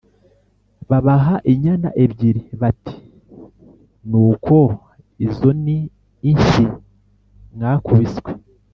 [0.89, 2.95] Babaha inyana ebyiri, bati:
[4.09, 4.57] "Nuko
[5.27, 5.77] izo ni
[6.29, 6.65] inshyi
[7.53, 8.31] mwakubiswe